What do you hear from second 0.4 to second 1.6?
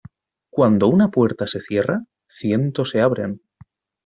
Cuando una puerta se